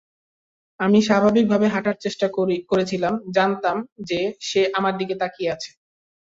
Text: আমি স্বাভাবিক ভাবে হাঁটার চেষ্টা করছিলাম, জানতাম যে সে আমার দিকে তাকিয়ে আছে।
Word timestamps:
আমি 0.79 0.99
স্বাভাবিক 1.01 1.45
ভাবে 1.47 1.67
হাঁটার 1.67 1.97
চেষ্টা 1.99 2.27
করছিলাম, 2.69 3.13
জানতাম 3.35 3.77
যে 4.03 4.19
সে 4.41 4.61
আমার 4.73 4.93
দিকে 4.97 5.15
তাকিয়ে 5.15 5.51
আছে। 5.51 5.69